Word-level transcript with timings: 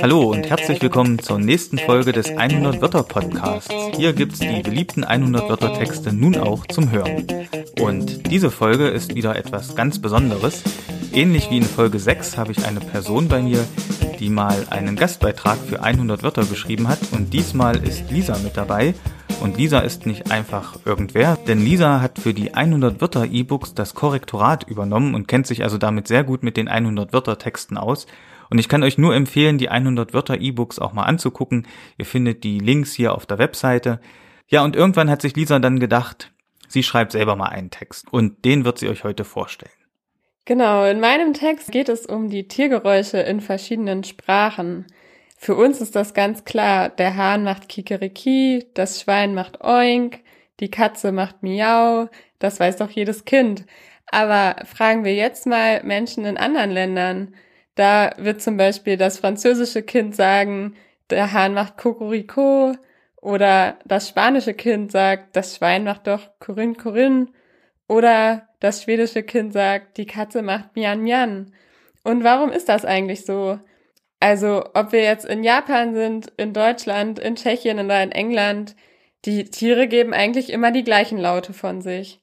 Hallo 0.00 0.30
und 0.30 0.48
herzlich 0.48 0.80
willkommen 0.80 1.18
zur 1.18 1.38
nächsten 1.38 1.76
Folge 1.76 2.12
des 2.12 2.30
100 2.30 2.80
Wörter 2.80 3.02
Podcasts. 3.02 3.74
Hier 3.94 4.14
gibt's 4.14 4.38
die 4.38 4.62
beliebten 4.62 5.04
100 5.04 5.50
Wörter 5.50 5.74
Texte 5.74 6.14
nun 6.14 6.38
auch 6.38 6.64
zum 6.66 6.90
Hören. 6.90 7.26
Und 7.78 8.30
diese 8.30 8.50
Folge 8.50 8.88
ist 8.88 9.14
wieder 9.14 9.36
etwas 9.36 9.76
ganz 9.76 10.00
Besonderes. 10.00 10.62
Ähnlich 11.12 11.50
wie 11.50 11.58
in 11.58 11.64
Folge 11.64 11.98
6 11.98 12.38
habe 12.38 12.52
ich 12.52 12.64
eine 12.64 12.80
Person 12.80 13.28
bei 13.28 13.42
mir, 13.42 13.62
die 14.18 14.30
mal 14.30 14.66
einen 14.70 14.96
Gastbeitrag 14.96 15.58
für 15.58 15.82
100 15.82 16.22
Wörter 16.22 16.46
geschrieben 16.46 16.88
hat 16.88 17.00
und 17.12 17.34
diesmal 17.34 17.76
ist 17.86 18.10
Lisa 18.10 18.38
mit 18.38 18.56
dabei 18.56 18.94
und 19.40 19.56
Lisa 19.56 19.80
ist 19.80 20.06
nicht 20.06 20.30
einfach 20.30 20.78
irgendwer, 20.84 21.36
denn 21.46 21.64
Lisa 21.64 22.00
hat 22.00 22.18
für 22.18 22.34
die 22.34 22.54
100 22.54 23.00
Wörter 23.00 23.24
E-Books 23.24 23.74
das 23.74 23.94
Korrektorat 23.94 24.68
übernommen 24.68 25.14
und 25.14 25.28
kennt 25.28 25.46
sich 25.46 25.62
also 25.62 25.78
damit 25.78 26.06
sehr 26.08 26.24
gut 26.24 26.42
mit 26.42 26.56
den 26.56 26.68
100 26.68 27.12
Wörter 27.12 27.38
Texten 27.38 27.78
aus. 27.78 28.06
Und 28.50 28.58
ich 28.58 28.68
kann 28.68 28.82
euch 28.82 28.98
nur 28.98 29.14
empfehlen, 29.14 29.56
die 29.56 29.68
100 29.68 30.12
Wörter 30.12 30.40
E-Books 30.40 30.78
auch 30.78 30.92
mal 30.92 31.04
anzugucken. 31.04 31.66
Ihr 31.96 32.04
findet 32.04 32.44
die 32.44 32.58
Links 32.58 32.92
hier 32.92 33.14
auf 33.14 33.24
der 33.24 33.38
Webseite. 33.38 34.00
Ja, 34.48 34.62
und 34.64 34.76
irgendwann 34.76 35.08
hat 35.08 35.22
sich 35.22 35.34
Lisa 35.36 35.58
dann 35.58 35.80
gedacht, 35.80 36.32
sie 36.68 36.82
schreibt 36.82 37.12
selber 37.12 37.36
mal 37.36 37.48
einen 37.48 37.70
Text 37.70 38.12
und 38.12 38.44
den 38.44 38.64
wird 38.64 38.78
sie 38.78 38.88
euch 38.88 39.04
heute 39.04 39.24
vorstellen. 39.24 39.72
Genau, 40.44 40.84
in 40.84 41.00
meinem 41.00 41.32
Text 41.32 41.70
geht 41.70 41.88
es 41.88 42.06
um 42.06 42.28
die 42.28 42.48
Tiergeräusche 42.48 43.18
in 43.18 43.40
verschiedenen 43.40 44.04
Sprachen. 44.04 44.86
Für 45.42 45.54
uns 45.56 45.80
ist 45.80 45.96
das 45.96 46.12
ganz 46.12 46.44
klar. 46.44 46.90
Der 46.90 47.16
Hahn 47.16 47.44
macht 47.44 47.70
Kikeriki, 47.70 48.66
das 48.74 49.00
Schwein 49.00 49.34
macht 49.34 49.64
Oink, 49.64 50.20
die 50.60 50.70
Katze 50.70 51.12
macht 51.12 51.42
Miau, 51.42 52.10
das 52.38 52.60
weiß 52.60 52.76
doch 52.76 52.90
jedes 52.90 53.24
Kind. 53.24 53.64
Aber 54.06 54.56
fragen 54.66 55.02
wir 55.02 55.14
jetzt 55.14 55.46
mal 55.46 55.82
Menschen 55.82 56.26
in 56.26 56.36
anderen 56.36 56.70
Ländern. 56.70 57.34
Da 57.74 58.10
wird 58.18 58.42
zum 58.42 58.58
Beispiel 58.58 58.98
das 58.98 59.18
französische 59.18 59.82
Kind 59.82 60.14
sagen, 60.14 60.76
der 61.08 61.32
Hahn 61.32 61.54
macht 61.54 61.78
Kokoriko 61.78 62.74
oder 63.22 63.78
das 63.86 64.10
spanische 64.10 64.52
Kind 64.52 64.92
sagt, 64.92 65.36
das 65.36 65.56
Schwein 65.56 65.84
macht 65.84 66.06
doch 66.06 66.28
Corinne 66.40 66.74
Corinne 66.74 67.28
oder 67.88 68.46
das 68.60 68.82
schwedische 68.82 69.22
Kind 69.22 69.54
sagt, 69.54 69.96
die 69.96 70.06
Katze 70.06 70.42
macht 70.42 70.76
Mian 70.76 71.00
Mian. 71.00 71.54
Und 72.04 72.24
warum 72.24 72.52
ist 72.52 72.68
das 72.68 72.84
eigentlich 72.84 73.24
so? 73.24 73.58
Also, 74.20 74.64
ob 74.74 74.92
wir 74.92 75.02
jetzt 75.02 75.24
in 75.24 75.42
Japan 75.42 75.94
sind, 75.94 76.32
in 76.36 76.52
Deutschland, 76.52 77.18
in 77.18 77.36
Tschechien 77.36 77.78
oder 77.80 78.02
in 78.02 78.12
England, 78.12 78.76
die 79.24 79.44
Tiere 79.44 79.88
geben 79.88 80.12
eigentlich 80.14 80.50
immer 80.50 80.72
die 80.72 80.84
gleichen 80.84 81.18
Laute 81.18 81.52
von 81.54 81.80
sich. 81.80 82.20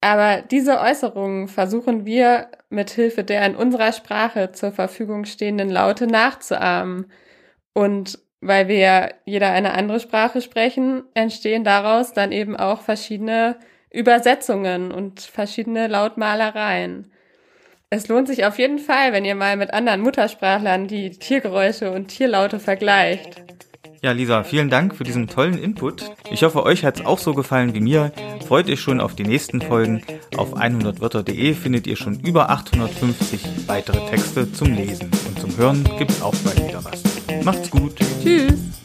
Aber 0.00 0.42
diese 0.42 0.80
Äußerungen 0.80 1.48
versuchen 1.48 2.04
wir 2.06 2.48
mit 2.70 2.90
Hilfe 2.90 3.24
der 3.24 3.46
in 3.46 3.56
unserer 3.56 3.92
Sprache 3.92 4.52
zur 4.52 4.72
Verfügung 4.72 5.24
stehenden 5.24 5.70
Laute 5.70 6.06
nachzuahmen. 6.08 7.10
Und 7.72 8.18
weil 8.40 8.68
wir 8.68 9.14
jeder 9.24 9.50
eine 9.52 9.74
andere 9.74 10.00
Sprache 10.00 10.42
sprechen, 10.42 11.04
entstehen 11.14 11.64
daraus 11.64 12.12
dann 12.12 12.32
eben 12.32 12.56
auch 12.56 12.82
verschiedene 12.82 13.56
Übersetzungen 13.90 14.90
und 14.92 15.20
verschiedene 15.20 15.86
Lautmalereien. 15.86 17.12
Es 17.94 18.08
lohnt 18.08 18.26
sich 18.26 18.46
auf 18.46 18.58
jeden 18.58 18.78
Fall, 18.78 19.12
wenn 19.12 19.26
ihr 19.26 19.34
mal 19.34 19.58
mit 19.58 19.74
anderen 19.74 20.00
Muttersprachlern 20.00 20.88
die 20.88 21.10
Tiergeräusche 21.10 21.90
und 21.90 22.08
Tierlaute 22.08 22.58
vergleicht. 22.58 23.42
Ja, 24.00 24.12
Lisa, 24.12 24.44
vielen 24.44 24.70
Dank 24.70 24.96
für 24.96 25.04
diesen 25.04 25.28
tollen 25.28 25.58
Input. 25.58 26.10
Ich 26.30 26.42
hoffe, 26.42 26.62
euch 26.64 26.86
hat 26.86 27.00
es 27.00 27.04
auch 27.04 27.18
so 27.18 27.34
gefallen 27.34 27.74
wie 27.74 27.80
mir. 27.80 28.10
Freut 28.48 28.70
euch 28.70 28.80
schon 28.80 28.98
auf 28.98 29.14
die 29.14 29.24
nächsten 29.24 29.60
Folgen. 29.60 30.02
Auf 30.38 30.56
100wörter.de 30.56 31.52
findet 31.52 31.86
ihr 31.86 31.96
schon 31.96 32.18
über 32.20 32.48
850 32.48 33.42
weitere 33.66 34.08
Texte 34.08 34.50
zum 34.50 34.72
Lesen. 34.72 35.10
Und 35.28 35.38
zum 35.38 35.54
Hören 35.58 35.84
gibt's 35.98 36.22
auch 36.22 36.34
bald 36.36 36.66
wieder 36.66 36.82
was. 36.82 37.02
Macht's 37.44 37.70
gut. 37.70 37.96
Tschüss. 38.22 38.81